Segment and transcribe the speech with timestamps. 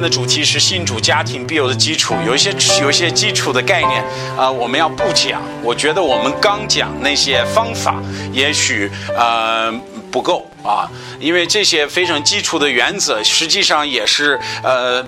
[0.00, 4.02] 的主题是新主家庭必有的基础，有一些有一些基础的概念
[4.36, 5.42] 啊、我们要不讲。
[5.62, 8.02] 我觉得我们刚讲那些方法，
[8.32, 9.72] 也许呃
[10.10, 10.88] 不够啊，
[11.18, 15.04] 因为这些非常基础的原则，实际上也是呃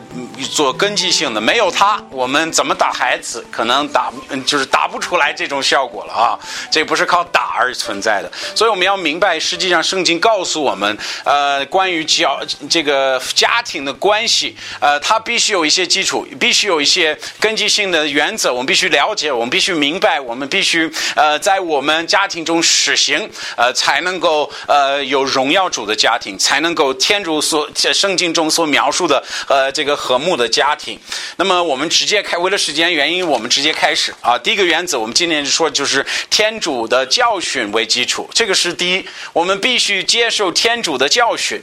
[0.50, 1.40] 做根基性的。
[1.40, 4.12] 没有它，我们怎么打孩子，可能打
[4.46, 6.38] 就是打不出来这种效果了啊。
[6.70, 30.98] 这不是靠打而存在的，所以我们要明白，实际上圣经告诉我们，呃，关于教这个家庭的关系，呃，它必须有一些基础，必须有一些根基性的原则，我们必须了解，我们必须明白，我们必须呃在我们家庭中实行，呃，才能够呃呃有荣耀主的家庭，才能够天主所在圣经中所描述的呃这个和睦的家庭。
[31.36, 34.38] 那么我们直接开，为了时间原因，我们直接开始啊。
[34.38, 41.62] 第一个原则，我们今天说就是天主的教训为基础，这个是第一，我们必须接受天主的教训。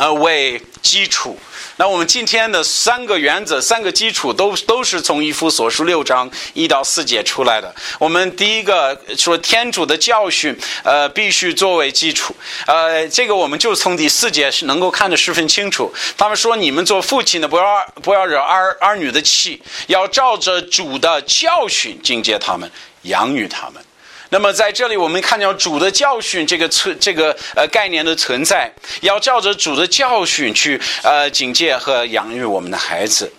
[0.00, 1.38] 呃，为基础。
[1.76, 7.74] 那我们今天的三个原则、三个基础都都是从一夫所书六章一到四节出来的。
[7.98, 12.34] 我们第一个说天主的教训，呃，必须作为基础。
[12.66, 15.92] 呃，这个我们就从第四节是能够看得十分清楚。
[16.16, 22.70] 他们说，你们做父亲的不要不要惹儿儿女的气，要照着主的教训警戒他们，
[23.02, 23.84] 养育他们。
[24.32, 33.30] 那么在这里，我们看到主的教训这个存这个呃概念的存在，要照着主的教训去呃警戒和养育我们的孩子。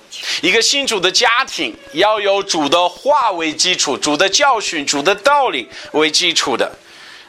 [0.41, 6.69] 一个新主的家庭要有主的话为基础，主的教训、主的道理为基础的。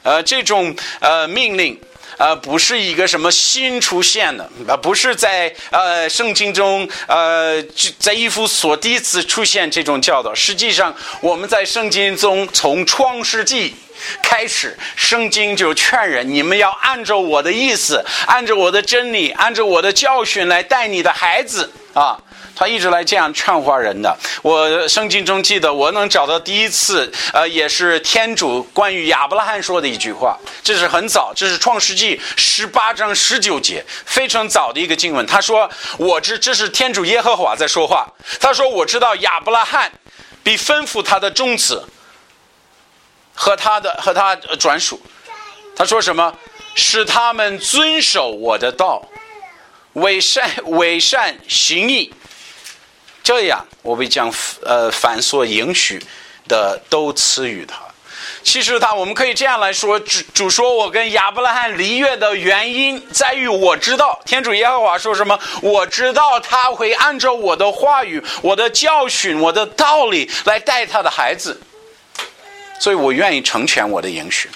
[0.03, 1.79] 呃，这种呃命令。
[2.19, 7.63] 呃，不是一个什么新出现的，呃，不是在呃圣经中，呃，
[7.99, 10.35] 在一夫所第一次出现这种教导。
[10.35, 13.75] 实际上，我们在圣经中从创世纪
[14.23, 22.19] 开始，圣经就劝人，你们要按照我的意思，按照我的真理，按照我的教训来带你的孩子啊。
[22.55, 24.17] 他一直来这样劝化人的。
[24.43, 35.27] 我圣经中记得，我能找到第一次，呃，也是天主关于亚伯拉罕说的一句话，这是很早，这是创世纪十八章十九节，非常早的一个经文。
[35.27, 35.69] 他说
[35.99, 38.07] ：“我知这是天主耶和华在说话。”
[38.39, 39.91] 他说：“我知道亚伯拉罕
[40.43, 41.87] 必吩咐他的宗子
[43.35, 45.01] 和他的和他转属。”
[45.75, 46.35] 他说什么？
[46.75, 49.03] 使他们遵守我的道，
[49.93, 52.13] 为善为善行义。
[53.23, 56.03] 这样，我会将呃凡所应许
[56.49, 57.77] 的都赐予他。
[58.43, 71.61] 其实他，我们可以这样来说：主主说我跟亚伯拉罕离约的原因，在于我知道天主耶和华说什么，我知道他会按照我的话语、我的教训、我的道理来带他的孩子，
[72.81, 74.51] 所以我愿意成全我的应许。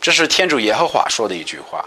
[0.00, 1.84] 这是天主耶和华说的一句话。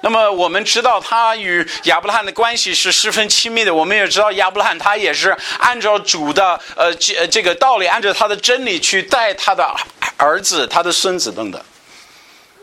[0.00, 3.74] 那么我们知道他与亚伯拉罕的关系是十分亲密的。
[3.74, 9.74] 我们也知道亚伯拉罕他也是按照主的呃这这个道理，按照他的真理去带他的
[10.16, 11.60] 儿子、他的孙子等等。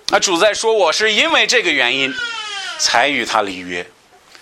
[0.09, 2.13] 那主在说，我是因为这个原因
[2.79, 3.85] 才与他立约。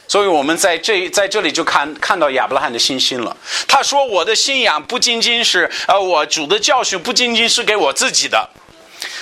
[0.07, 3.35] 所以我们在这在这里就看看到亚伯拉罕的信心了。
[3.67, 8.47] 他说：“我的信仰不仅仅是呃我主的教训，不仅仅是给我自己的，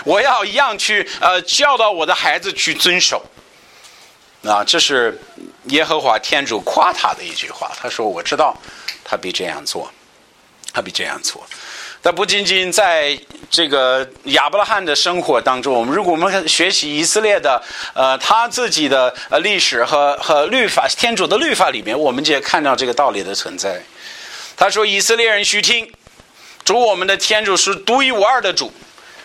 [0.04, 3.24] 我要一样去呃教导我的孩子去遵守。”
[4.44, 5.20] 啊，这是
[5.66, 7.72] 耶和华天主夸他的一句话。
[7.80, 8.58] 他说：“我知道，
[9.04, 9.92] 他必这样做，
[10.74, 11.46] 他必这样做。”
[12.02, 13.16] 但不仅仅在
[13.52, 17.62] 这个亚伯拉罕的生活当中，我们如果我们学习以色列的
[17.94, 23.80] 呃他自己的呃历史和和律法，天主的律法里面，我们就看到这个道理的存在。
[24.58, 25.94] 他说：“以色列人须听，
[26.66, 28.74] 主我们的天主是独一无二的主。”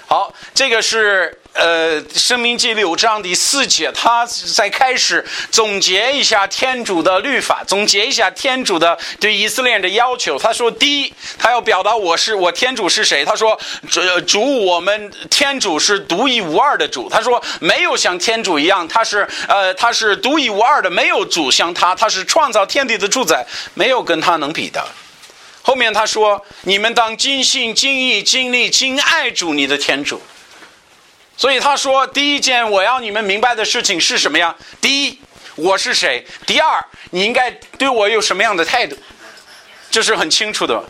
[0.06, 10.38] 好，这个是呃《生命记》六章第四节，他在开始总结一下天主的律法，总结一下天主的对以色列的要求。
[10.38, 13.24] 他说，第一，他要表达我是我天主是谁。
[13.24, 13.58] 他说，
[14.26, 17.08] 主我们天主是独一无二的主。
[17.08, 24.86] 他说，没有像天主一样，他是呃他是独一无二的，没有主像他，他是创造天地的主宰，没有跟他能比的。
[25.62, 30.20] 后面他说：“你们当尽心、尽意、尽力、尽爱主你的天主。”
[31.36, 34.54] 所以他说，第一件我要你们明白的事情是什么呀？
[34.80, 35.18] 第一，
[35.54, 38.96] 我是谁；第二，你应该对我有什么样的态度，
[39.90, 40.82] 这是很清楚的。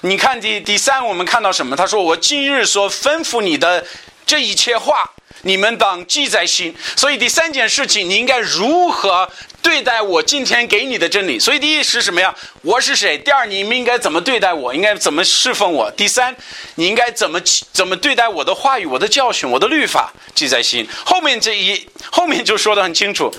[0.00, 1.76] 你看第第三，我们看到什么？
[1.76, 3.86] 他说：“我今日所吩咐你的
[4.24, 5.04] 这一切话。”
[5.42, 9.30] 你们当记在心，所以第三件事情，你应该如何
[9.62, 11.38] 对待我今天给你的真理？
[11.38, 12.34] 所以第一是什么呀？
[12.62, 13.16] 我是谁？
[13.18, 14.74] 第二，你们应该怎么对待我？
[14.74, 15.90] 应该怎么侍奉我？
[15.92, 16.34] 第三，
[16.74, 17.40] 你应该怎么
[17.72, 20.86] 怎么对待我的话语、我的教训、我的律法记在心？
[21.04, 23.32] 后面这一后面就说的很清楚，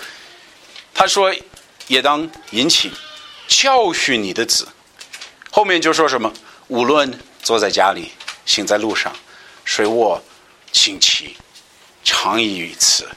[0.93, 1.33] 他说
[1.87, 2.91] 也当引起
[3.47, 4.67] 教训你的子。
[5.51, 6.31] 后面就说什么？
[6.67, 8.11] 无论坐在家里，
[8.45, 9.13] 行在路上，
[9.65, 10.23] 睡卧
[10.71, 11.35] 寝起，
[12.03, 13.07] 常以于此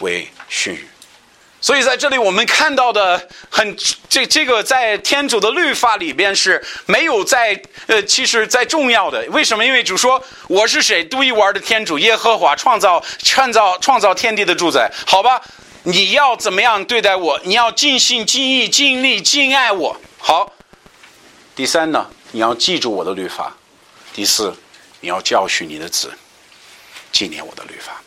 [0.00, 0.88] 为训语。
[1.60, 3.76] 所以在这里我们看到的很
[4.08, 9.26] 这这个在天主的律法里边是没有在呃，其实在重要的。
[9.30, 9.64] 为什么？
[9.64, 11.02] 因为主说我是谁？
[11.02, 14.88] 独一无二的天主耶和华，创造创造创造天地的主宰。
[15.04, 15.42] 好吧，
[15.82, 17.40] 你要怎么样对待我？
[17.42, 20.00] 你要尽心尽意尽力敬爱我。
[20.18, 20.52] 好。
[21.56, 23.52] 第三呢，你要记住我的律法；
[24.14, 24.54] 第四，
[25.00, 26.12] 你要教训你的子，
[27.12, 28.02] 纪念我的律法。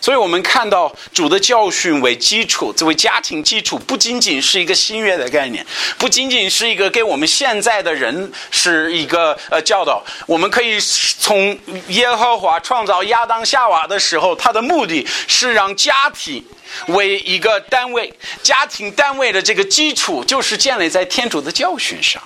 [0.00, 5.66] 所以，我们看到主的教训为基础，作为家庭基础，不仅仅是一个新约的概念，
[5.96, 10.04] 不仅仅是一个给我们现在的人是一个呃教导。
[10.26, 11.58] 我们可以从
[11.88, 16.44] 耶和华创造亚当夏娃的时候，他的目的是让家庭
[16.88, 18.12] 为一个单位，
[18.42, 22.22] 家庭单位的这个基础就是建立在天主的教训上。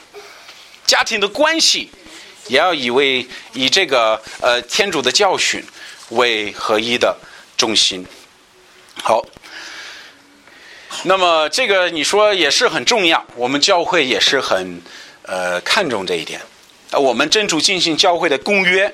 [0.85, 1.89] 家庭的关系
[2.49, 5.63] 也要以为以这个呃天主的教训
[6.11, 7.17] 为合一的
[7.57, 8.07] 中心。
[9.03, 9.25] 好，
[11.05, 14.83] 那么这个你说也是很重要，我们教会也是很
[15.23, 16.41] 呃看重这一点。
[16.93, 18.93] 我们真主进行教会的公约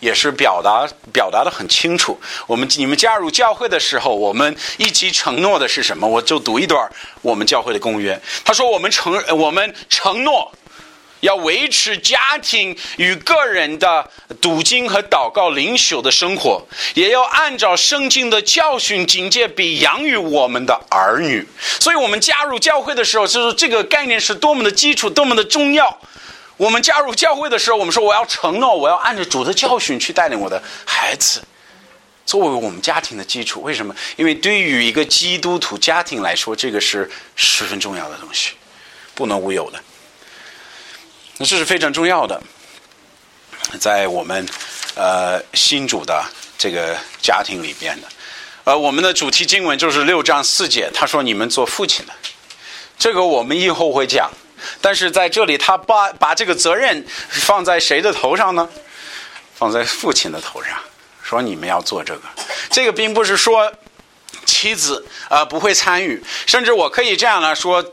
[0.00, 2.18] 也是表达表达的很清楚。
[2.46, 6.06] 我们你们加入教会的时候，我们一起承诺的是什么？
[6.08, 6.90] 我就读一段
[7.22, 8.20] 我们教会的公约。
[8.44, 10.50] 他说：“我们承我们承诺。”
[11.20, 14.10] 要维持家庭与个人的
[14.40, 21.46] 读经和祷告灵修的生活，也要按照圣经的教训警戒，比养育我们的儿女。
[21.80, 25.98] 所以，我们加入教会的时候，就是这个概念是多么的基础，多么的重要。
[26.56, 31.42] 我们加入教会的时候，我们说我要承诺，我要按照主的教训去带领我的孩子，
[32.24, 33.62] 作为我们家庭的基础。
[33.62, 33.94] 为什么？
[34.16, 38.52] 因为对于一个基督徒家庭来说，这个是十分重要的东西，
[39.14, 39.78] 不能无有的。
[41.38, 42.42] 那这是非常重要的，
[43.78, 44.46] 在我们
[44.94, 46.24] 呃新主的
[46.56, 48.08] 这个家庭里边的，
[48.64, 52.12] 呃，我们的主题经文就是六章四节，他说：“你们做父亲的，
[52.98, 54.30] 这个我们以后会讲。
[54.80, 58.68] 但是在这里，他把把这个责任放在谁的头上呢？
[59.54, 60.78] 放在父亲的头上，
[61.22, 62.22] 说你们要做这个。
[62.70, 63.72] 这个并不是说。”
[64.44, 67.84] 妻子啊不会参与，甚至我可以这样来说，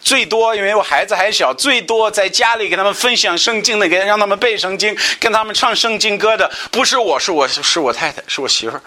[0.00, 8.82] 最多因为我孩子还小，最多在家里给他们分享圣经的，给让他们背圣经，跟他们唱圣经歌的，不是我是我是我太太是我媳妇儿。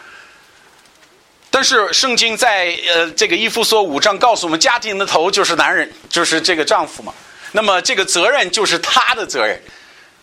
[1.50, 7.14] 但是圣经在呃这个一夫所五章告诉我们，家庭的头就是男人，就是这个丈夫嘛。
[7.52, 9.62] 那么这个责任就是他的责任，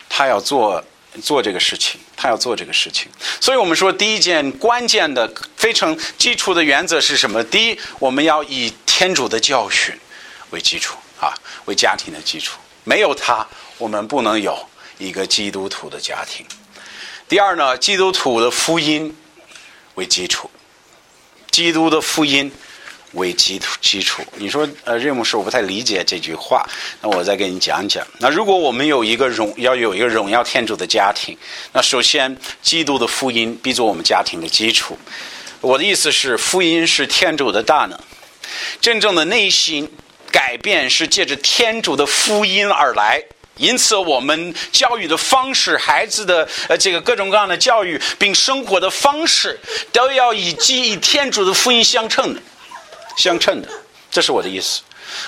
[0.08, 0.84] 他要做。
[1.24, 3.08] 做这个事情，他要做这个事情，
[3.40, 7.42] 所以我们说第一件关键的、非常基础的原则是什么？
[7.42, 9.92] 第一，我们要以天主的教训
[10.50, 12.58] 为基础啊，为家庭的基础。
[12.84, 13.46] 没有他，
[13.78, 14.58] 我们不能有
[14.98, 16.46] 一个基督徒的家庭。
[17.28, 19.16] 第二呢，基督徒的福音
[19.94, 20.50] 为基础，
[21.50, 22.52] 基督的福音。
[23.14, 26.64] 为基础基础，你说呃，任牧师我不太理解这句话，
[27.02, 28.06] 那我再给你讲讲。
[28.20, 31.36] 那如果我们有一个荣要有一个荣耀天主的家庭，
[31.72, 34.96] 那首先基督的福音必做我们家庭的基础。
[35.60, 37.98] 我的意思是，福音是天主的大能，
[38.80, 39.90] 真正的内心
[40.32, 43.22] 改变是借着天主的福音而来。
[43.56, 49.60] 因此，我们教育的方式，孩子的呃这个各种各样的教育，并生活的方式，
[49.92, 52.40] 都要以基以天主的福音相称的。
[53.18, 53.68] 相称的，
[54.10, 54.80] 这是我的意思。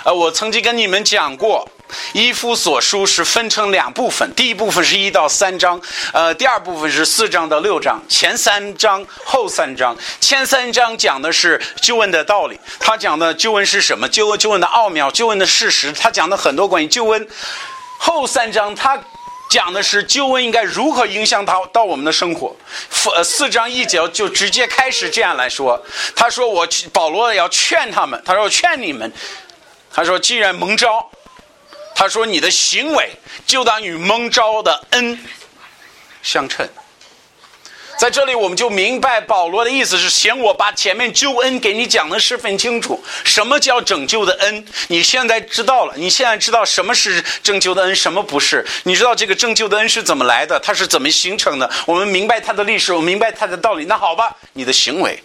[0.04, 1.68] 呃，我曾经跟你们讲过，
[2.12, 5.80] 《一夫所书》是分成两部分，第一部分是一到三章，
[6.12, 8.02] 呃，第二部分是四章到六章。
[8.08, 14.08] 前三章、后三章，前三章讲的是救恩的道理，他讲的救恩是什么？
[14.08, 17.28] 救恩、救恩的奥妙、救恩的事实，他讲的很多关于救恩。
[17.98, 18.98] 后三章他。
[19.50, 22.56] 讲的是救恩应该如何影响到到我们的生活，
[22.88, 25.78] 四四章一节就直接开始这样来说。
[26.16, 29.12] 他说：“我保罗要劝他们，他说劝你们，
[29.92, 31.06] 他说既然蒙召，
[32.02, 33.12] 他说你的行为
[33.46, 35.16] 就当与蒙召的恩
[36.20, 36.68] 相称。”
[37.96, 43.00] 在这里，我们就明白保罗的意思是：嫌我把前面救恩给你讲的十分清楚。
[43.22, 44.66] 什么叫拯救的恩？
[44.88, 45.94] 你现在知道了。
[45.96, 48.66] 你现在知道什么是拯救的恩，什么不是？
[48.82, 50.58] 你知道这个拯救的恩是怎么来的？
[50.58, 51.70] 它是怎么形成的？
[51.86, 53.84] 我们明白它的历史，我们明白它的道理。
[53.84, 55.22] 那好吧，你的行为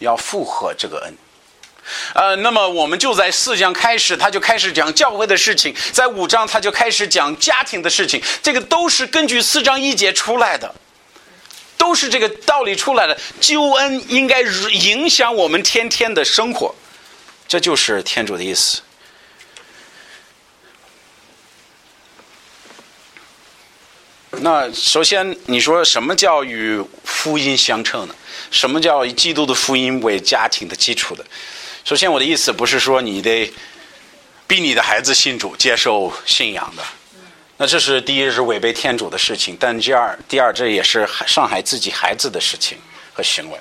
[0.00, 1.14] 要符合这个恩。
[2.14, 10.74] 呃那么我们就在四章开始他就开始讲教会的事情在五章他就开始讲家庭的事情这个都是根据四章一节出来的
[11.76, 16.74] 都是这个道理出来的救恩应该影响我们天天的生活
[17.46, 18.82] 这就是天主的意思。
[24.40, 28.14] 那首先你说什么叫与福音相称呢？
[28.50, 31.24] 什么叫以基督的福音为家庭的基础的？
[31.88, 33.50] 首先，我的意思不是说你得
[34.46, 36.82] 逼你的孩子信主、接受信仰的。
[37.56, 42.76] 那这是第一是违背天主的事情，但第二，第二这也是伤害自己孩子的事情
[43.14, 43.58] 和行为。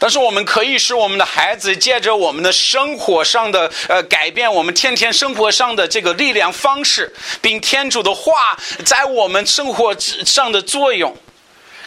[0.00, 11.16] 但是我们可以使我们的孩子借着我们的生活上的呃改变，我们天天生活上的这个力量方式，并天主的话在我们生活上的作用，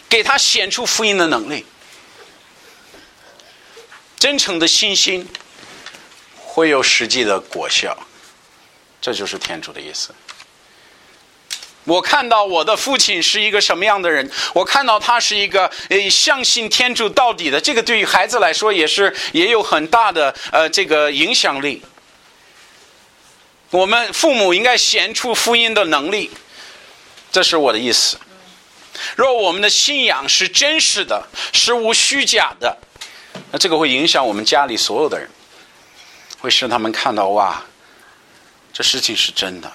[0.08, 1.66] 给他显出福音的能力。
[4.18, 5.28] 真诚的信心
[6.36, 7.96] 会有实际的果效，
[9.00, 10.14] 这就是天主的意思。
[11.84, 21.80] 我看到我的父亲是一个什么样的人，我看到他是一个呃相信天主到底的，这个对于孩子来说也是也有很大的呃这个影响力。
[23.70, 26.30] 我们父母应该显出福音的能力，
[27.30, 28.18] 这是我的意思。
[29.14, 32.76] 若我们的信仰是真实的，是无虚假的，
[33.58, 35.28] 这个会影响我们家里所有的人，
[36.40, 37.62] 会使他们看到哇，
[38.72, 39.70] 这事情是真的。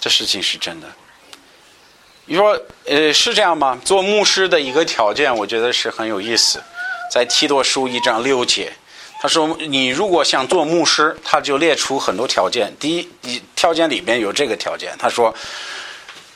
[0.00, 0.88] 这事情是真的。
[2.24, 3.80] 你说，呃，是这样吗？
[3.84, 6.62] 做牧师的一个条件，我觉得是很有意思。
[7.10, 8.72] 在提多书一章六节，
[9.20, 12.72] 他说：“你如果想做牧师，他就列出很多条件。
[12.78, 14.94] 第一，条件里面有这个条件。
[14.96, 15.34] 他说，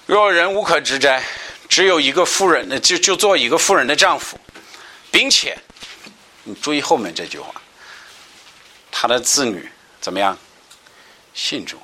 [0.07, 1.23] 若人无可指摘，
[1.69, 4.37] 只有一个妇人，就就做一个妇人的丈夫，
[5.13, 5.57] 并且，
[6.45, 7.53] 你注意后面这句话，
[8.91, 9.69] 他的子女
[10.01, 10.39] 怎么样？
[11.35, 11.77] 信主。”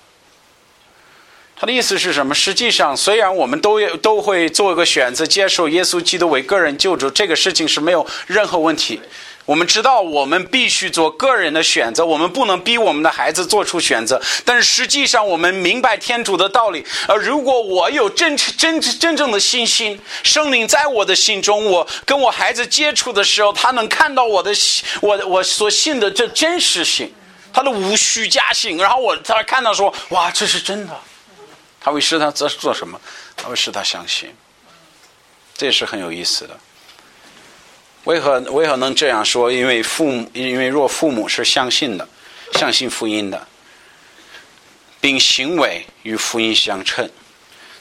[1.56, 2.34] 他的意思是什么？
[2.34, 8.98] 实际上，虽然我们都都会做一个选择，接受耶稣基督为个人救主，这个事情是没有任何问题。
[9.47, 14.20] 我们知道，我们必须做个人的选择，我们不能逼我们的孩子做出选择。
[14.44, 16.87] 但是实际上，我们明白天主的道理。
[17.09, 24.52] 而如果我有真真真正的信心，圣灵在我的心中，我跟我孩子接触的时候，他能看到我的
[25.00, 27.12] 我我所信的这真实性，
[27.52, 28.78] 他的无虚假性。
[28.78, 30.97] 然后我他看到说，哇，这是真的。
[31.80, 33.00] 他会使他做做什么？
[33.37, 34.32] 他会使他相信，
[35.56, 36.56] 这也是很有意思的。
[38.04, 39.52] 为何为何能这样说？
[39.52, 42.09] 因为父母，因为若父母是相信的，
[42.54, 43.47] 相信福音的，
[45.00, 47.09] 并行为与福音相称，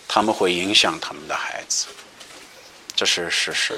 [0.07, 1.87] 他们会影响他们的孩子，
[2.95, 3.77] 这是事实。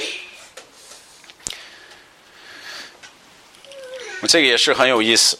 [4.28, 5.38] 这个也是很有意思。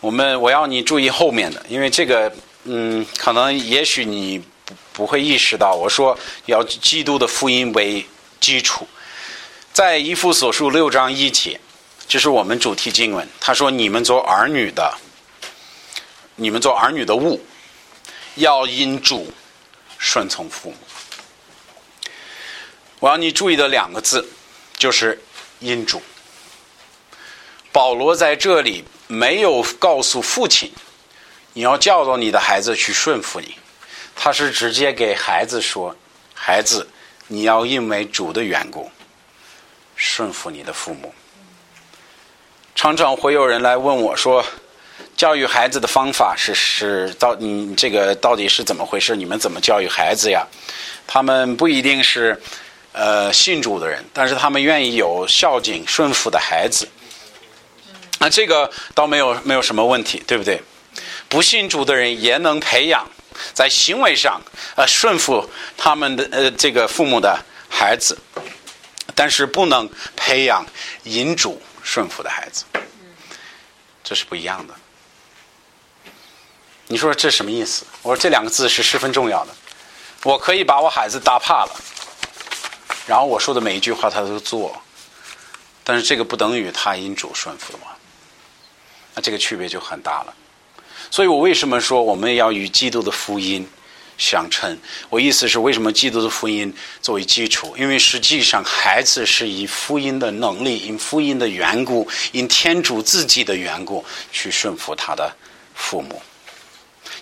[0.00, 2.32] 我们我要你注意后面的，因为这个，
[2.64, 8.06] 嗯，可能也许你不不会意识到，我说要基督的福音为
[8.44, 8.86] 基础，
[9.72, 11.58] 在一夫所述六章一节，
[12.06, 13.26] 这是我们主题经文。
[13.40, 14.94] 他说：“你们做儿女的，
[16.36, 17.42] 你们做儿女的物，
[18.34, 19.32] 要因主
[19.96, 20.76] 顺从父母。”
[23.00, 24.28] 我要你注意的两个字，
[24.76, 25.18] 就是
[25.60, 26.02] 因主。
[27.72, 28.84] 保罗在这里。
[29.06, 30.72] 没有告诉父亲，
[31.52, 33.54] 你要教导你的孩子去顺服你，
[34.16, 35.94] 他是直接给孩子说
[36.32, 36.88] ：“孩子，
[37.28, 38.90] 你要因为主的缘故
[39.96, 41.12] 顺服你的父母。”
[42.74, 44.44] 常常会有人来问我说
[45.16, 49.14] ：“教育孩子的方法是是到你这个到底是怎么回事？
[49.14, 50.44] 你们怎么教育孩子呀？”
[51.06, 52.40] 他们不一定是
[52.92, 56.88] 呃信主的人，但是他们愿意有孝敬顺服的孩子。
[58.18, 60.60] 那这个倒没有没有什么问题，对不对？
[61.28, 63.08] 不信主的人也能培养
[63.52, 64.40] 在行为上
[64.76, 67.38] 呃顺服他们的呃这个父母的
[67.68, 68.18] 孩子，
[69.14, 70.64] 但是不能培养
[71.04, 72.64] 引主顺服的孩子，
[74.02, 74.74] 这是不一样的。
[76.86, 77.84] 你说这什么意思？
[78.02, 79.54] 我说这两个字是十分重要的。
[80.22, 81.76] 我可以把我孩子打怕了，
[83.06, 84.80] 然后我说的每一句话他都做，
[85.82, 87.86] 但是这个不等于他引主顺服的嘛。
[89.14, 90.34] 那这个区别就很大了，
[91.14, 93.64] 所以我为什么说我们要与基督的福音
[94.18, 94.76] 相称？
[95.08, 97.72] 我意思是，为什么基督的福音作为基础？
[97.78, 105.32] 因为实际上，孩子是以福音的能力，因福音的缘故，因天主自己的缘故，去顺服他的
[105.72, 106.20] 父母。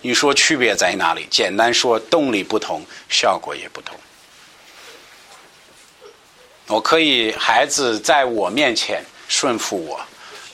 [0.00, 1.26] 你说区别在哪里？
[1.30, 3.94] 简单说，动力不同，效果也不同。
[6.68, 10.00] 我可以，孩子在我面前顺服我。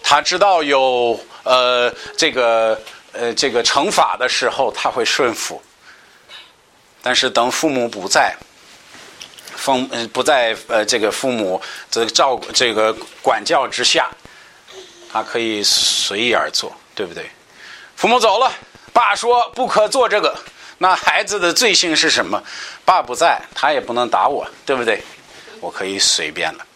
[0.03, 2.81] 他知道有呃这个
[3.13, 5.61] 呃这个惩罚的时候，他会顺服。
[7.03, 8.35] 但是等父母不在，
[9.57, 9.79] 父
[10.13, 11.61] 不在呃这个父母
[11.91, 14.11] 这个照这个管教之下，
[15.13, 17.31] 他可以随意而做，对不对？
[17.97, 18.53] 父母走了，
[18.93, 20.37] 爸说不可做这个，
[20.79, 22.43] 那孩子的罪性是什么？
[22.85, 25.03] 爸不在，他也不能打我，对不对？
[25.61, 26.67] 我可以随便了。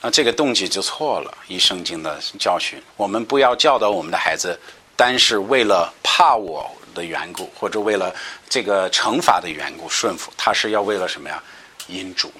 [0.00, 1.38] 那这个动机就错了。
[1.48, 4.58] 以圣经的教训，我们不要教导我们的孩子，
[4.96, 8.12] 单是为了怕我的缘故，或者为了
[8.48, 11.42] 这个惩罚的缘故顺服，他是要为了什么呀？
[11.86, 12.32] 因主，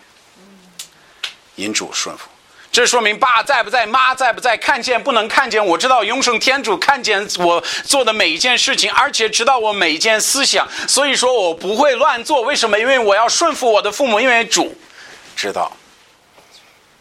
[1.54, 2.28] 因主顺服。
[2.72, 5.64] 这说明爸在不在，妈在不在，看见不能看见。
[5.64, 12.42] 我知道永生天主看见我做的每一件事情，而且知道我每一件思想，所以说我不会乱做。
[12.42, 12.78] 为什么？
[12.78, 14.76] 因为我要顺服我的父母，因为主
[15.34, 15.74] 知道，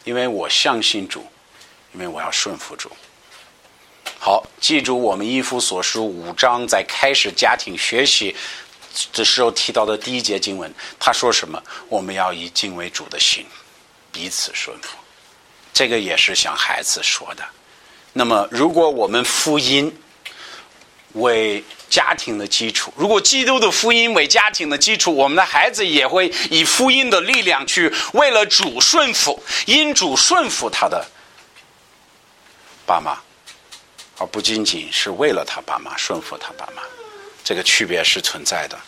[0.04, 1.26] 因为我相信主，
[1.92, 2.90] 因为我要顺服主。
[4.26, 8.34] 好，记住我们一夫所书五章在开始家庭学习
[9.12, 11.62] 的时候提到的第一节经文，他说什么？
[11.88, 13.46] 我们要以敬畏主的心
[14.10, 14.96] 彼此顺服。
[15.72, 17.44] 这个也是向孩子说的。
[18.14, 19.96] 那么，如果我们福音
[21.12, 31.06] 为家庭的基础，如果基督的福音为家庭的基础，我们的孩子也会以福音的力量去为了主顺服，因主顺服他的
[32.84, 33.16] 爸妈，
[34.18, 36.82] 而不仅仅是为了他爸妈顺服他爸妈。
[37.44, 38.78] 这个区别是存在的。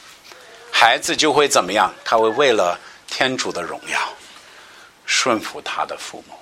[0.73, 1.93] 孩子就会怎么样？
[2.05, 3.99] 他会为了天主的荣耀
[5.07, 6.35] 顺服他的父母。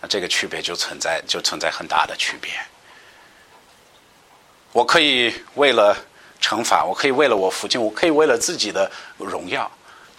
[0.00, 2.50] 那这个区别就存在，就存在很大的区别。
[4.72, 5.96] 我可以为了
[6.40, 9.70] 惩罚，我可以为了我父亲，我可以为了自己的荣耀。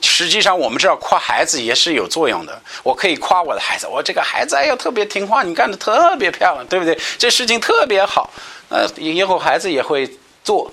[0.02, 2.62] 实际上，我们知道夸孩子也是有作用的。
[2.84, 6.98] 我可以夸我的孩子，我这个孩子哎呦特别听话，你干的特别漂亮，对不对？
[7.18, 8.32] 这事情特别好。
[8.70, 10.10] 呃，以后孩子也会
[10.44, 10.72] 做，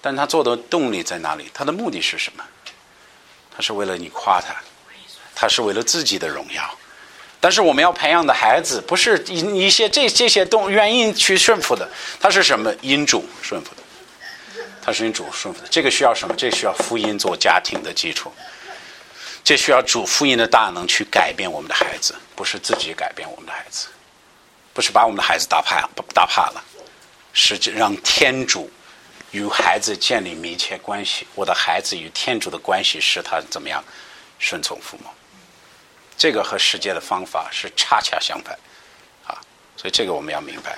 [0.00, 1.50] 但他做的动力在哪里？
[1.54, 2.44] 他的目的是什么？
[3.54, 4.54] 他是为了你夸他，
[5.34, 6.62] 他是为了自己的荣耀。
[7.40, 11.88] 但是我们要培养的孩子，不是一一些这这些动原因去顺服的，
[12.20, 13.82] 他是什么因主顺服的，
[14.82, 15.68] 他是因主顺服的。
[15.70, 16.34] 这个需要什么？
[16.36, 18.32] 这需要福音做家庭的基础，
[19.46, 23.86] 这需要主福音的大能去改变我们的孩子，不是自己改变我们的孩子，
[24.74, 26.64] 不是把我们的孩子打怕打怕了，
[27.32, 28.68] 是让天主
[29.30, 31.28] 与孩子建立密切关系。
[31.36, 33.80] 我的孩子与天主的关系使他怎么样
[34.40, 35.04] 顺从父母。
[36.18, 38.58] 这个和世界的方法是恰恰相反，
[39.28, 39.38] 啊，
[39.76, 40.76] 所以这个我们要明白。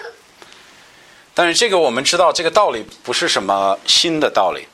[1.33, 4.69] 但是这个我们知道，这个道理不是什么新的道理。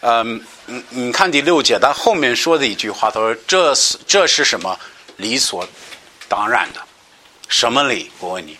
[0.00, 4.78] 嗯，你你看第六节，他后面说的一句话，他说：“这是这是什么
[5.16, 5.66] 理所
[6.28, 6.80] 当然的？
[7.48, 8.10] 什么理？
[8.20, 8.56] 我问你，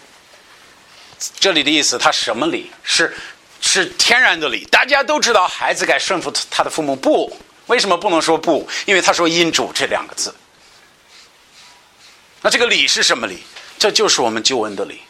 [1.38, 2.70] 这里的意思，他什么理？
[2.82, 3.14] 是
[3.60, 4.64] 是天然的理？
[4.66, 6.96] 大家都知道，孩子该顺服他的父母。
[6.96, 8.68] 不，为什么不能说不？
[8.86, 10.34] 因为他说‘因主’这两个字。”
[12.40, 13.42] 那这个理是什么理？
[13.78, 15.00] 这就是我们救恩的理，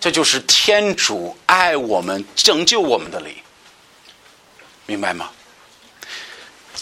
[0.00, 3.42] 这就是天主爱我们、拯救我们的理，
[4.84, 5.30] 明白吗？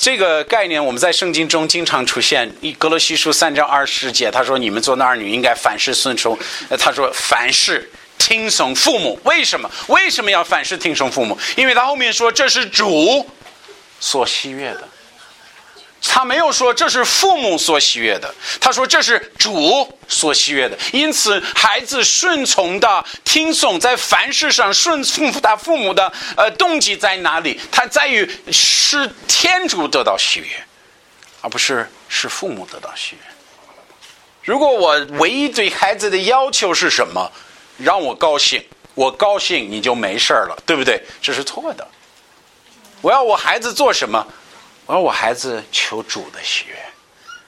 [0.00, 2.50] 这个概念我们在圣经中经常出现。
[2.62, 6.38] 以格罗西书三章二十节，他说：“你们做儿女应该凡事顺从。”
[6.80, 7.86] 他说：“凡事
[8.16, 9.70] 听从父母。”为什么？
[9.88, 11.38] 为什么要凡事听从父母？
[11.54, 13.28] 因为他后面说这是主
[14.00, 14.88] 所喜悦的。
[16.02, 20.76] 他没有说这是父母所喜悦的，他说这是主所喜悦的。
[20.92, 27.60] 因此，孩子顺从的听从，在凡事上顺从他父母的呃动机在哪里？
[27.70, 30.46] 他在于是天主得到喜悦，
[31.42, 33.22] 而不是是父母得到喜悦。
[34.42, 37.30] 如果我唯一对孩子的要求是什么？
[37.76, 38.62] 让我高兴，
[38.94, 41.02] 我高兴你就没事了，对不对？
[41.22, 41.86] 这是错的。
[43.00, 44.26] 我要我孩子做什么？
[44.90, 46.74] 而我孩子求主的喜悦，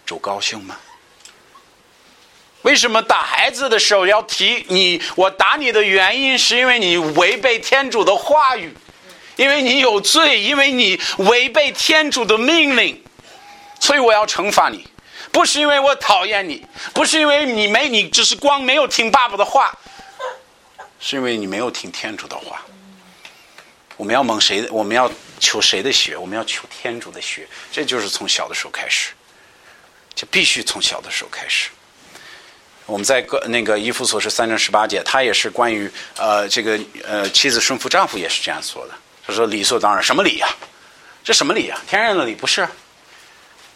[0.06, 0.78] 主高兴吗？
[2.62, 5.02] 为什么打孩子的时候要提你？
[5.16, 8.72] 我打你的原因是因为你违背天主的话语，
[9.34, 13.02] 因为你有罪，因为你违背天主的命令，
[13.80, 14.86] 所以我要惩罚你。
[15.32, 19.76] 不是因为我讨厌你，不是因为你没你只是光没有听爸爸的话，
[21.00, 22.62] 是因为你没有听天主的话。
[23.96, 24.64] 我们要蒙谁？
[24.70, 25.10] 我们要。
[25.42, 26.16] 求谁的血？
[26.16, 29.10] 我们要求天主的血，这就是从小的时候开始，
[30.14, 31.68] 就必须从小的时候开始。
[32.86, 38.94] 我们在个那个《伊夫所是三章十八节，他也是关于呃这个呃妻子顺服丈夫也是这样说的。
[39.26, 40.48] 他说理所当然，什么理呀？
[41.24, 41.80] 这什么理呀？
[41.88, 42.66] 天然的理不是，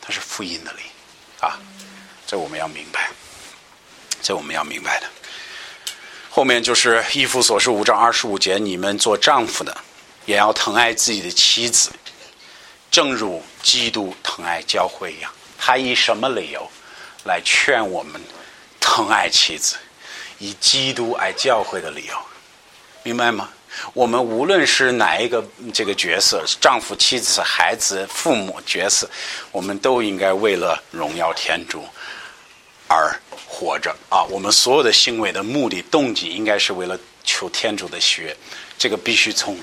[0.01, 0.83] 它是福音的理
[1.41, 1.59] 啊！
[2.27, 3.11] 这我们要明白，
[4.23, 5.07] 这我们要明白的。
[6.29, 9.77] 后面就是《伊夫所是五章二十五节，你们做丈夫的。
[10.27, 11.91] 也要疼爱自己的妻子，
[12.91, 15.33] 正如基督疼爱教会一样。
[15.59, 16.71] 他以什么理由
[17.25, 18.21] 来劝我们
[18.79, 19.77] 疼爱妻子？
[20.39, 22.15] 以基督爱教会的理由，
[23.03, 23.49] 明白吗？
[23.93, 29.09] 我们无论是哪一个这个角色，丈夫、妻子、孩子、父母角色，
[29.53, 31.85] 我们都应该为了荣耀天主
[32.87, 33.15] 而
[33.47, 34.25] 活着啊！
[34.25, 38.37] 我们所有的行为的目的、动机，应该是为了求天主的喜悦。
[38.79, 39.59] 这个必须从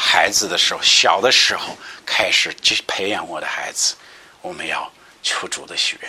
[0.00, 3.96] 孩子的时候、小的时候开始去培养我的孩子。
[4.40, 4.88] 我们要
[5.24, 6.08] 求主的喜悦。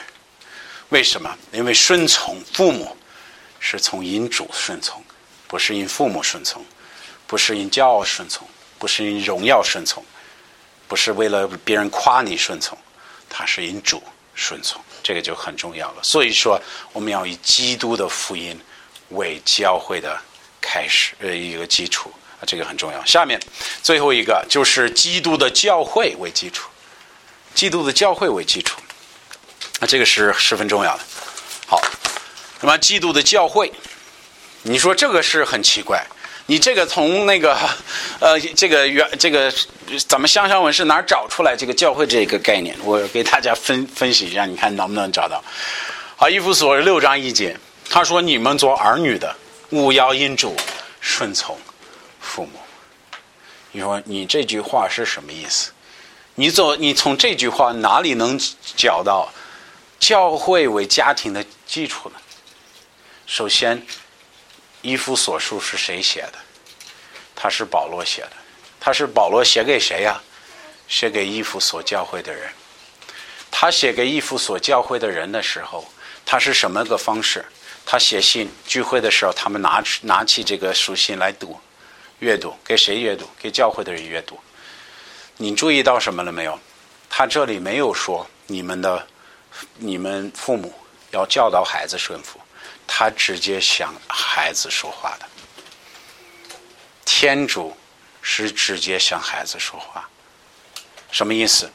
[0.89, 1.35] 为什么？
[1.51, 2.95] 因为顺从父母
[3.59, 5.03] 是从因主顺从，
[5.47, 6.63] 不是因父母顺从。
[7.25, 8.47] 不是因骄傲顺从，
[8.77, 10.05] 不是因荣耀顺从，
[10.87, 12.77] 不是为了别人夸你顺从，
[13.27, 14.01] 他是因主
[14.35, 16.03] 顺从，这个就很重要了。
[16.03, 16.61] 所以说，
[16.93, 18.59] 我们要以基督的福音
[19.09, 20.19] 为教会的
[20.61, 23.03] 开始，呃，一个基础啊，这个很重要。
[23.05, 23.39] 下面
[23.81, 26.69] 最后一个就是基督的教会为基础，
[27.53, 28.79] 基督的教会为基础，
[29.79, 31.03] 那这个是十分重要的。
[31.67, 31.81] 好，
[32.61, 33.71] 那么基督的教会，
[34.63, 36.05] 你说这个是很奇怪。
[36.47, 37.55] 你这个从那个，
[38.19, 39.53] 呃，这个原这个
[40.07, 42.75] 咱们香香文是哪儿找出来这个教会这个概念？
[42.83, 45.43] 我给大家分分析一下，你看能不能找到？
[46.15, 47.55] 好，《伊夫所六章一节，
[47.87, 49.35] 他说：“你们做儿女的，
[49.69, 50.57] 勿要因主
[50.99, 51.55] 顺从
[52.29, 52.59] 父母。”
[53.73, 55.71] 你说你这句话是什么意思？
[56.35, 58.39] 你做你从这句话哪里能
[58.77, 59.29] 找到
[59.99, 62.15] 教会为家庭的基础呢？
[63.25, 63.85] 首先。
[64.81, 66.39] 伊夫所书是谁写的？
[67.35, 68.31] 他是保罗写的。
[68.79, 70.21] 他是保罗写给谁呀？
[70.87, 72.49] 写给伊夫所教会的人。
[73.51, 75.85] 他写给伊夫所教会的人的时候，
[76.25, 77.45] 他是什么个方式？
[77.85, 81.59] 他写信聚会的时候，他们拿拿起这个书信来读、
[82.19, 83.27] 阅读，给谁阅读？
[83.39, 84.39] 给教会的人阅读。
[85.37, 86.59] 你注意到什么了没有？
[87.09, 89.07] 他这里没有说你们的、
[89.77, 90.73] 你们父母
[91.11, 92.39] 要教导孩子顺服。
[92.91, 95.25] 他直接向孩子说话的，
[97.05, 97.77] 天主
[98.21, 100.09] 是直接向孩子说话，
[101.11, 101.69] 什么意思？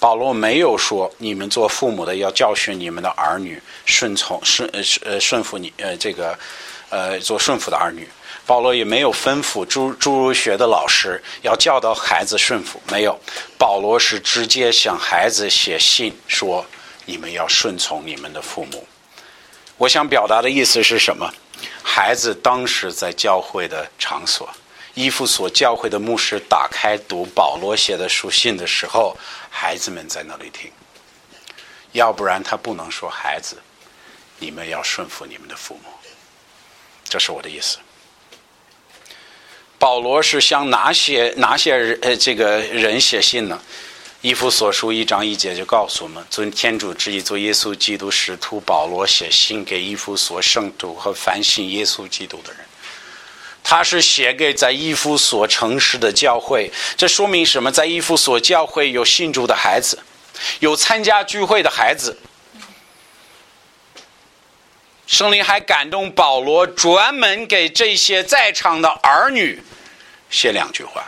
[0.00, 6.38] 保罗没有说你们做父母的要教训你们的儿女顺从顺呃呃顺服你呃这个
[6.88, 8.08] 呃做顺服的儿女。
[8.46, 13.18] 保罗也没有吩咐诸诸儒学的老师要教导孩子顺服，没有。
[13.56, 16.64] 保罗是直接向孩子写信说
[17.06, 18.86] 你们要顺从你们的父母。
[19.78, 21.32] 我想表达的意思是什么？
[21.82, 24.48] 孩子当时在教会的场所，
[24.92, 29.16] 伊夫所教会的牧师打开读保罗写的书信的时候，
[29.50, 30.70] 孩子们在那里听。
[31.92, 33.56] 要不然他不能说：“孩子，
[34.38, 35.88] 你们要顺服你们的父母。”
[37.08, 37.78] 这是我的意思。
[39.84, 43.60] 保罗是向哪些哪些人呃这个人写信呢？
[44.22, 52.64] 伊夫所书一章一节就告诉我们：遵天主之意，做耶稣基督使徒保罗写信给伊夫所圣徒和凡信耶稣基督的人。
[53.62, 56.72] 他是写给在伊夫所城市的教会。
[56.96, 57.70] 这说明什么？
[57.70, 59.98] 在伊夫所教会有信主的孩子，
[60.60, 62.16] 有参加聚会的孩子。
[65.06, 69.62] 圣灵还感动保罗，专门给这些在场的儿女
[70.34, 71.04] 写两句话。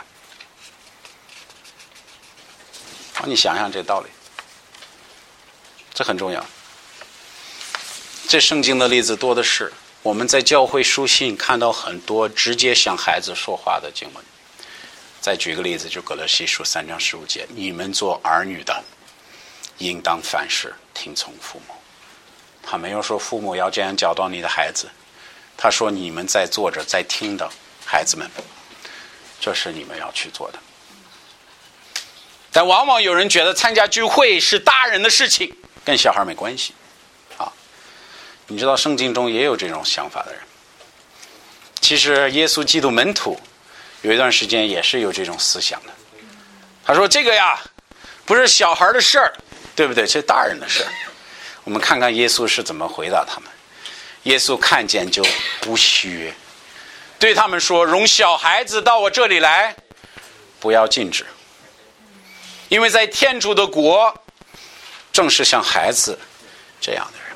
[3.13, 4.07] 好，你想想这道理，
[5.93, 6.45] 这很重要。
[8.29, 14.23] 这圣经的例子多的是，我们在教会书信看到很多直接向孩子说话的经文。
[15.19, 18.81] 再举个例子，就《格勒西书》三章十五节：“你们做儿女的，
[19.79, 21.73] 应当凡事听从父母。”
[22.63, 24.89] 他没有说父母要这样教导你的孩子，
[25.57, 27.49] 他说：“你们在坐着在听的
[27.85, 28.29] 孩子们，
[29.39, 30.59] 这是你们要去做的。”
[32.51, 36.73] 但往往有人觉得参加聚会是大人的事情，跟小孩没关系，
[37.37, 37.51] 啊，
[38.47, 40.41] 你知道圣经中也有这种想法的人。
[41.79, 43.39] 其实耶稣基督门徒
[44.01, 45.93] 有一段时间也是有这种思想的。
[46.83, 47.59] 他说：“这个呀，
[48.25, 49.33] 不是小孩的事儿，
[49.75, 50.07] 对不对？
[50.07, 50.91] 是大人的事儿。”
[51.63, 53.49] 我们看看耶稣是怎么回答他们。
[54.23, 55.23] 耶稣看见就
[55.61, 56.33] 不虚，
[57.19, 59.75] 对他们说：“容小孩子到我这里来，
[60.59, 61.25] 不要禁止。”
[62.69, 64.13] 因为在天主的国，
[65.11, 66.19] 正是像孩子
[66.79, 67.26] 这样的人。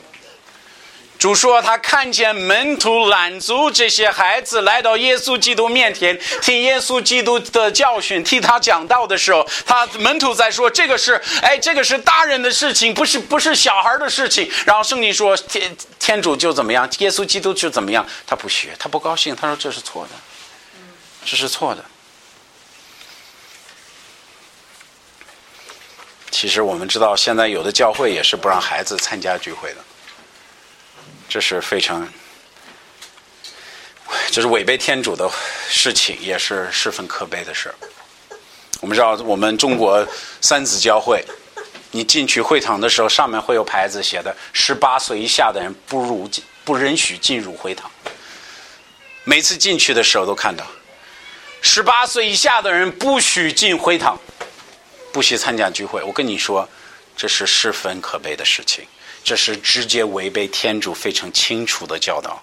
[1.21, 20.09] 主说，他看见门徒懒族这些孩子来到耶稣基督面前，听耶稣基督的教训，替他讲道的时候，他门徒在说：“这个是，哎，这个是大人的事情，不是不是小孩的事情。”然后圣经说：“天天主就怎么样，耶稣基督就怎么样。”他不学，他不高兴，他说：“这是错的，
[21.23, 21.85] 这是错的。”
[26.31, 29.83] 其实我们知道，现在有的教会也是不让孩子参加聚会的，
[31.31, 32.05] 这是非常，
[34.31, 35.31] 这是违背天主的
[35.69, 37.73] 事情，也是十分可悲的事
[38.81, 40.05] 我们知道，我们中国
[40.41, 41.23] 三子教会，
[41.91, 46.29] 你进去会堂的时候，上面会有牌子写的：十八岁以下的人不入
[46.65, 47.89] 不允许进入会堂。
[49.23, 50.67] 每次进去的时候都看到，
[51.61, 54.19] 十八岁以下的人不许进会堂，
[55.13, 56.03] 不许参加聚会。
[56.03, 56.67] 我跟你说，
[57.15, 58.85] 这是十分可悲的事情，
[59.23, 62.41] 这是直接违背天主非常清楚的教导。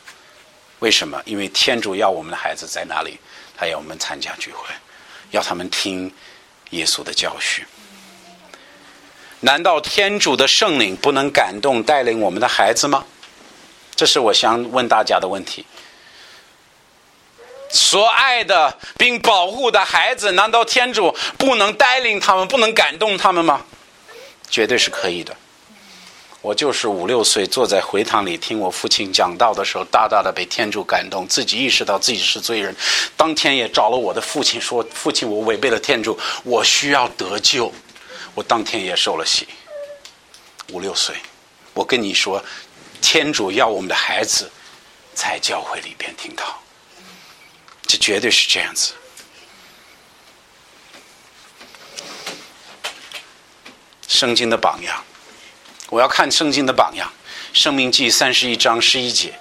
[0.78, 1.20] 为什么？
[1.24, 3.18] 因为天主要我们的孩子在哪里？
[3.56, 4.68] 他要我们参加聚会，
[5.32, 6.12] 要他们听
[6.70, 7.64] 耶稣的教训。
[9.40, 13.04] 难道天主的圣灵不能感动带领我们的孩子吗？
[13.96, 15.66] 这是我想问大家的问题。
[17.70, 23.64] 所爱的并保护的孩子，难道天主不能带领他们，不能感动他们吗？
[24.48, 25.36] 绝对是可以的。
[26.40, 32.74] 我就是五六岁坐在回堂里听我父亲讲道的时候，大大的被天主感动，自己意识到自己是罪人。
[33.16, 37.72] 当天也找了我的父亲说：“父亲，我违背了天主，我需要得救。”
[38.36, 39.48] 我当天也受了洗。
[40.72, 41.16] 五六岁，
[41.74, 42.42] 我跟你说，
[43.00, 44.48] 天主要我们的孩子
[45.14, 46.62] 在教会里边听到，
[47.82, 48.94] 这绝对是这样子。
[54.06, 55.04] 圣经的榜样。
[55.90, 57.10] 我要看圣经的榜样，
[57.58, 59.28] 《生命记》三十一章十一节，《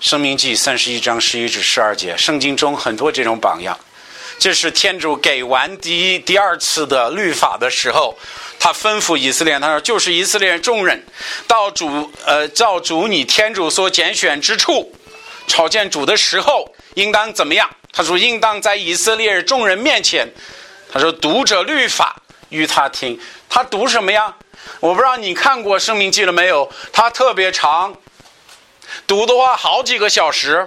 [0.00, 3.76] 生命记》三十一章十一至十二节，圣经中很多这种榜样。
[4.38, 8.16] 这是天主给完第一、第二次的律法的时候，
[8.60, 11.04] 他吩咐以色列，他说：“就是以色列众人
[11.48, 14.94] 到主呃，照主你天主所拣选之处，
[15.48, 20.28] 朝见主的时候，应当怎么样？”他说：“应当在以色列众人面前，
[20.92, 24.34] 他说读者律法与他听，他读什么呀？”
[24.80, 26.68] 我不知道你看过《生命记》了没有？
[26.92, 27.94] 它特别长，
[29.06, 30.66] 读的话好几个小时。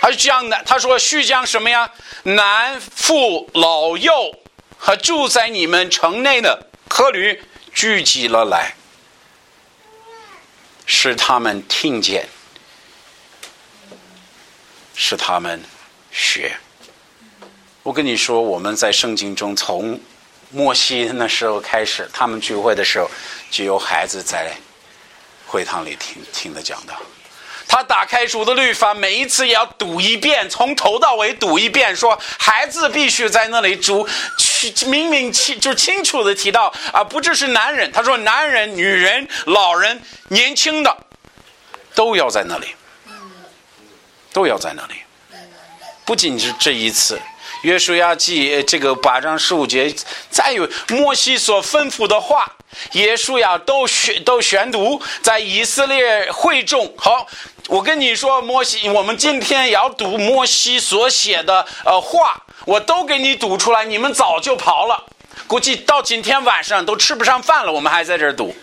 [0.00, 1.92] 他讲的，他说续讲什么呀？
[2.24, 4.34] 男妇老幼
[4.78, 7.40] 和住在你们城内的客旅
[7.72, 8.74] 聚集了来，
[10.86, 12.28] 使他们听见，
[14.96, 15.62] 使他们
[16.10, 16.56] 学。
[17.84, 20.00] 我跟你说，我们在圣经中从。
[20.50, 23.08] 摩西那时候开始，他们聚会的时候，
[23.50, 24.52] 就有孩子在
[25.46, 26.94] 会堂里听听的讲道。
[27.68, 34.08] 他打开主的律法，每一次也要读一遍，从头到尾读一遍，说孩子必须在那里主
[34.88, 40.96] 明明清就清楚的提到啊，不只是男人，他说男人、女人、老人、年轻的
[41.94, 42.74] 都要在那里，
[44.32, 44.94] 都要在那里，
[46.04, 47.20] 不仅是这一次。
[47.62, 49.94] 约书亚记这个八章十五节，
[50.30, 52.50] 再有摩西所吩咐的话，
[52.92, 56.90] 耶稣亚都宣都宣读在以色列会众。
[56.96, 57.26] 好，
[57.68, 65.04] 我跟你说，摩西，我们今天要读摩西所写的呃话，我都给你读出来，你们早就跑了，
[65.46, 67.70] 估计到今天晚上都吃不上饭了。
[67.70, 68.56] 我们还在这儿读，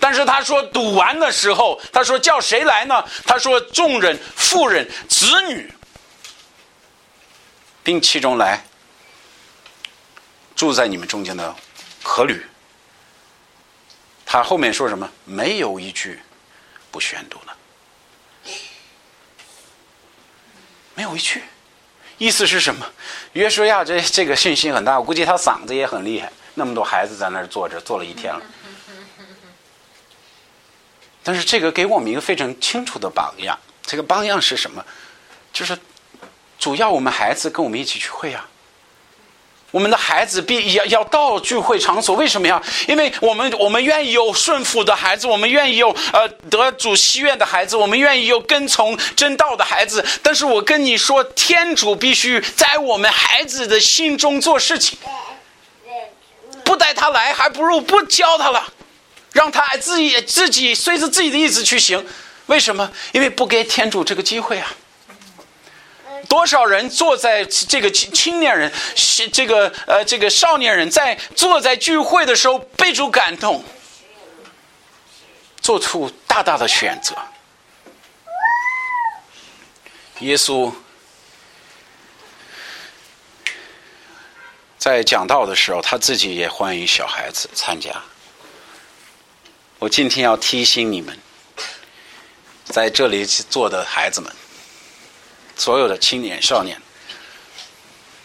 [0.00, 3.04] 但是他说读完的时候，他说叫谁来呢？
[3.24, 5.72] 他说众人、妇人、子女。
[7.82, 8.62] 并其中来
[10.54, 11.54] 住在你们中间的
[12.02, 12.44] 可旅，
[14.24, 15.10] 他后面说什么？
[15.24, 16.20] 没有一句
[16.90, 18.50] 不宣读的，
[20.94, 21.42] 没有一句。
[22.18, 22.86] 意思是什么？
[23.32, 26.32] 约书亚这这个信心很大，我估计他嗓子也很厉害。
[26.54, 28.42] 那么多孩子在那儿坐着，坐了一天了。
[31.24, 33.58] 但是这个给我们一个非常清楚的榜样。
[33.82, 34.84] 这个榜样是什么？
[35.52, 35.76] 就是。
[36.62, 38.48] 主要我们孩子跟我们一起聚会啊，
[39.72, 42.62] 我们的孩子必要要到聚会场所，为什么呀？
[42.86, 50.06] 因为我们我们愿意有顺服的孩子，我们愿意有呃得主希愿的孩子，我们愿意有跟从真道的孩子。
[50.22, 54.96] 但是我跟你说，天主必须在我们孩子的心中做事情，
[56.62, 58.72] 不带他来，还不如不教他了，
[59.32, 62.06] 让他自己自己随着自己的意思去行。
[62.46, 62.88] 为什么？
[63.10, 64.72] 因为不给天主这个机会啊。
[66.28, 68.72] 多少人坐在这个青青年人，
[69.32, 73.64] 这个呃这个少年人在坐在聚会的时候被主感动，
[75.60, 77.14] 做出大大的选择。
[80.20, 80.72] 耶稣
[84.78, 87.90] 在讲道的时候，他自己也欢迎小孩子参加。
[89.78, 91.18] 我今天要提醒你们，
[92.64, 94.32] 在这里坐的孩子们。
[95.56, 96.80] 所有的青年少年，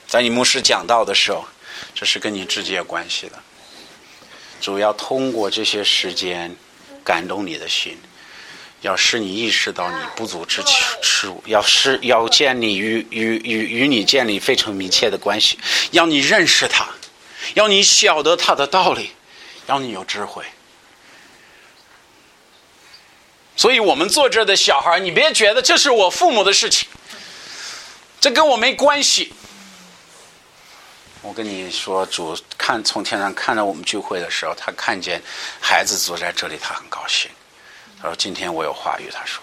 [0.08, 1.46] 在你牧师讲道的时候，
[1.94, 3.34] 这是跟你直接有关系的。
[4.60, 6.56] 主要通过这些时间
[7.04, 7.98] 感动你的心，
[8.82, 10.64] 要使你意识到你不足之
[11.02, 15.60] 处，要使要建立与与与与你建立非常密切的关系，
[15.92, 16.88] 要你认识他，
[17.54, 19.12] 要你晓得他的道理，
[19.68, 20.44] 要你有智慧。
[23.56, 26.88] 所以我们做这的小孩，你别觉得这是我父母的事情，
[28.20, 29.34] 这跟我没关系。
[31.22, 35.22] 我跟你说，主看从天上看到我们聚会的时候，他看见
[35.60, 37.30] 孩子坐在这里，他很高兴。
[38.02, 39.42] 他说：“今天我有话语。”他说：“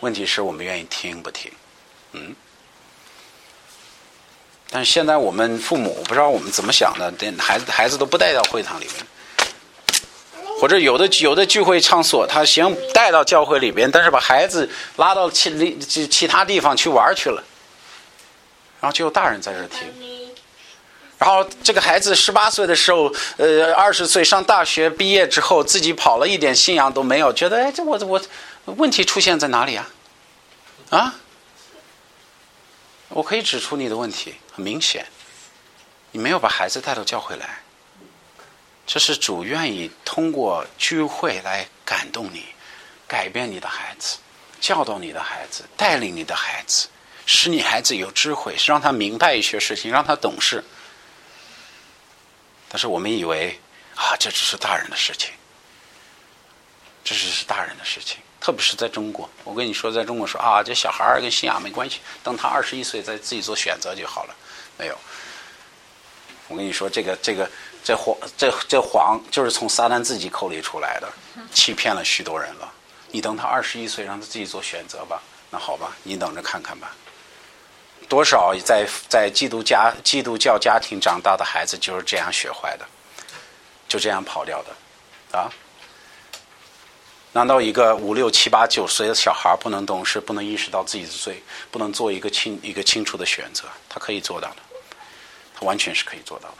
[0.00, 1.50] 问题是我们愿意听不听？”
[2.12, 2.34] 嗯。
[4.68, 9.06] 但是现在我们父母不知道我们怎么想的，连孩子孩子都不带到会堂里面，
[10.60, 17.42] 或者有的有的聚会场所，他行带到教会里边，但是把孩子拉到其其其他地方去玩去了，
[18.80, 19.88] 然后就有大人在这听。
[21.18, 28.20] 然后这个孩子十八岁的时候，呃，二十岁上大学毕业之后，自己跑了一点信仰都没有，觉得哎，这我我
[28.76, 29.90] 问题出现在哪里啊？
[30.88, 31.14] 啊？
[33.10, 35.04] 我可以指出你的问题，很明显，
[36.12, 37.60] 你没有把孩子带到教会来。
[38.86, 42.46] 这是主愿意通过聚会来感动你，
[43.06, 44.16] 改变你的孩子，
[44.60, 46.88] 教导你的孩子，带领你的孩子，
[47.32, 50.64] 使你孩子有智慧，是让他明白一些事情，让他懂事。
[52.68, 53.56] 但是我们以为
[53.94, 55.30] 啊，这只是大人的事情，
[57.04, 58.18] 这只是大人的事情。
[58.40, 64.34] 特别是在中国，我跟你说，在中国说啊，这小孩儿跟信仰没关系，等他二十一岁再自己做选择就好了。
[64.76, 64.98] 没有，
[66.48, 67.48] 我跟你说，这个这个
[67.84, 71.08] 这谎这这谎就是从撒旦自己口里出来的，
[71.54, 72.72] 欺骗了许多人了。
[73.12, 75.22] 你等他二十一岁，让他自己做选择吧。
[75.48, 76.92] 那好吧，你等着看看吧。
[78.08, 82.84] 多少在在基督家基督教家庭长大的孩子就是这样学坏的，
[83.88, 85.50] 就这样跑掉的，啊？
[87.32, 93.64] 难道一个五六七八九岁的小孩不能懂事，不能意识到自己的罪，不能做一个清一个清楚的选择？
[93.88, 94.56] 他可以做到的，
[95.54, 96.56] 他完全是可以做到的。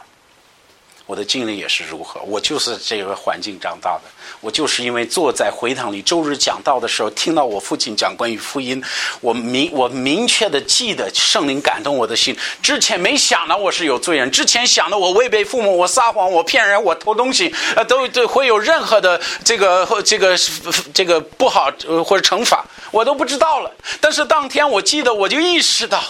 [1.05, 4.03] 我的经历也是如何，我就是这个环境长大的。
[4.39, 8.81] 我就是因为坐在回堂里周日讲道的时候，听到我父亲讲关于福音，
[9.19, 12.35] 我明我明确的记得圣灵感动我的心。
[12.61, 20.35] 之前没想到我是有罪人，之前想的我违背父母，我撒谎，我骗人，我偷东西，呃，都都会有任何的这个这个
[20.93, 21.71] 这个不好
[22.05, 23.71] 或者惩罚，我都不知道了。
[23.99, 26.01] 但是当天我记得，我就意识到，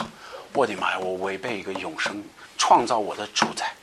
[0.53, 2.23] 我的妈呀，我违背一个永生
[2.57, 3.73] 创造我的主宰。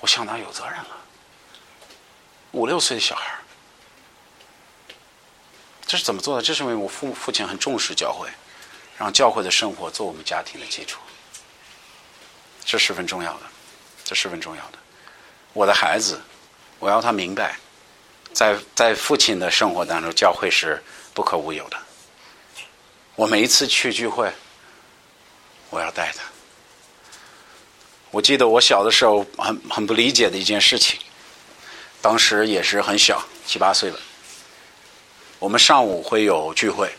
[0.00, 0.96] 我相当有责任了，
[2.52, 3.34] 五六岁的小孩
[5.86, 6.42] 这是怎么做的？
[6.42, 8.28] 这是因为我父父亲很重视教会，
[8.96, 11.00] 让教会的生活做我们家庭的基础，
[12.64, 13.40] 这十分重要的，
[14.04, 14.78] 这十分重要的。
[15.52, 16.20] 我的孩子，
[16.78, 17.58] 我要他明白，
[18.32, 20.82] 在在父亲的生活当中，教会是
[21.12, 21.76] 不可无有的。
[23.16, 24.32] 我每一次去聚会，
[25.70, 26.22] 我要带他。
[28.12, 30.98] 我记得我小的时候很很不理解的一件事情，
[32.02, 34.00] 当时也是很小，七八岁了。
[35.38, 36.92] 我们上午会有聚会，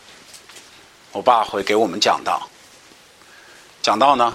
[1.12, 2.48] 我爸会给我们讲道。
[3.82, 4.34] 讲道呢，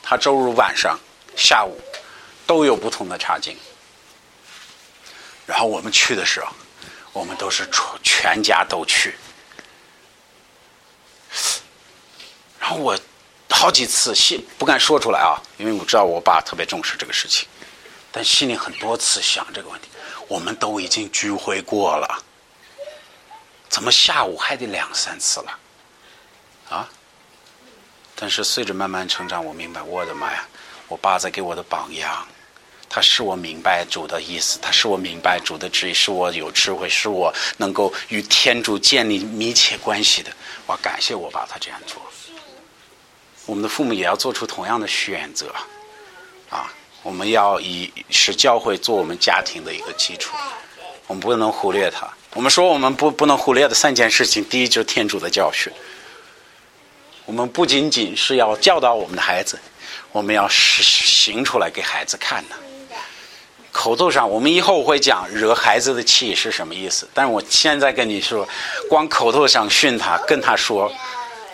[0.00, 0.96] 他周日晚上、
[1.34, 1.80] 下午
[2.46, 3.56] 都有不同的插经。
[5.44, 6.52] 然后我们去的时候，
[7.12, 7.82] 我们都是全
[8.34, 9.16] 全家都去。
[12.60, 12.96] 然后我。
[13.50, 17.48] 好几次心不敢说出来啊，因为我知道我爸特别重视这个事情，
[18.12, 19.88] 但心里很多次想这个问题：
[20.28, 22.22] 我们都已经聚会过了，
[23.68, 25.58] 怎么下午还得两三次了？
[26.68, 26.88] 啊！
[28.14, 30.46] 但是随着慢慢成长，我明白，我的妈呀，
[30.88, 32.26] 我爸在给我的榜样，
[32.88, 40.32] 他使我明白主的意思，他使我明白主的旨意，使我有智慧，使我能够与天主建立密切关系的。
[40.66, 42.02] 我感谢我爸，他这样做。
[43.46, 45.54] 我们的父母也要做出同样的选择，
[46.50, 46.70] 啊，
[47.04, 50.34] 我们要以使教会做我们家庭的一个基础，
[51.06, 52.08] 我们不能忽略它。
[52.34, 55.72] 我们说我们不不能忽略的三件事情，第一就是天主的教训。
[57.24, 59.58] 我们不仅仅是要教导我们的孩子，
[60.10, 62.56] 我们要实行出来给孩子看的。
[63.70, 68.48] 口头上，我们以后会讲惹孩子的气是什么意思，但是我现在跟你说，
[68.88, 70.92] 光口头上训他，跟他说。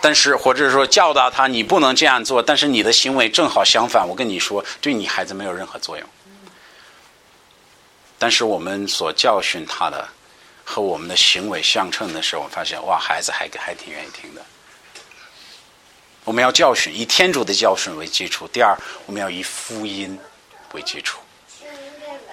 [0.03, 2.43] 但是，或者说教导他，你不能这样做。
[2.43, 6.07] 但是你的行为正好相反，我跟你说，对你孩子没有任何作用。
[8.19, 10.09] 但是我们所教训他的
[10.65, 14.43] 和我们的行为相称的时候，我发现哇，孩子还还挺愿意听的。
[16.25, 18.77] 我们要教训，以天主的教训为基础；第二，
[19.07, 20.19] 我们要以福音
[20.73, 21.21] 为基础。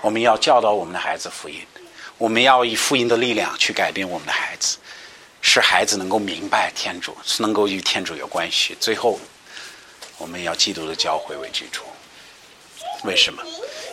[0.02, 1.62] 我们要教导我们的孩子福音。
[2.18, 4.78] 我们要以福音的力量去改变我们的孩子，
[5.42, 8.76] 使孩子能够明白天主，能够与天主有关系。
[8.80, 9.20] 最后，
[10.18, 11.86] 我们要基督的教会为基础。
[13.04, 13.42] 为什么？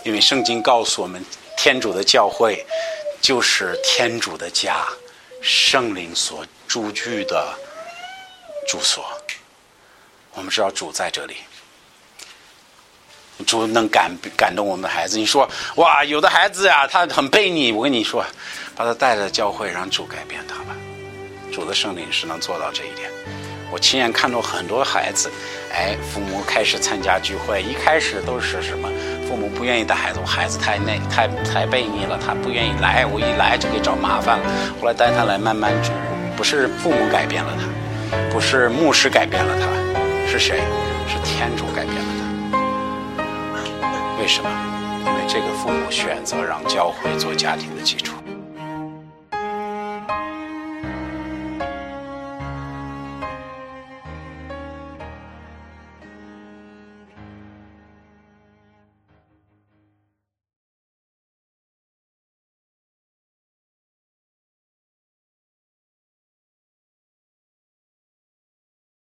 [0.04, 1.24] 因为圣经告诉我们，
[1.56, 2.64] 天主的教会
[3.20, 4.86] 就是天主的家，
[5.40, 7.56] 圣灵所住居的
[8.68, 9.04] 住所。
[10.32, 11.36] 我们知道主在这里。
[13.46, 15.18] 主能感感动我们的孩子。
[15.18, 17.70] 你说哇，有的孩子呀，他很悖逆。
[17.70, 18.24] 我跟你说，
[18.74, 20.74] 把他带到教会，让主改变他吧。
[21.52, 23.10] 主的圣灵是能做到这一点。
[23.70, 25.30] 我亲眼看到很多孩子，
[25.72, 28.88] 哎，父母开始参加聚会，一开始都是什么？
[29.28, 34.44] 父母不愿意带孩子，我孩子太内太太背逆了，他不愿意来，我一来就给找麻烦了。
[34.80, 35.90] 后来带他来慢慢主，
[36.36, 39.66] 不是父母改变了他，不是牧师改变了他，
[40.30, 40.60] 是谁？
[41.08, 42.08] 是天主改变了
[42.52, 42.58] 他。
[44.20, 44.48] 为什么？
[45.06, 48.15] 因为这个父母选择让教会做家庭的基础。